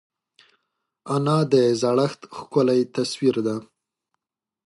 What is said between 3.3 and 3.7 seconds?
ده